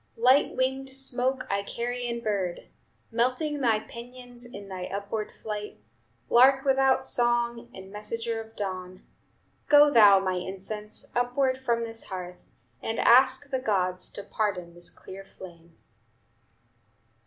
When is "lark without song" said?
6.27-7.69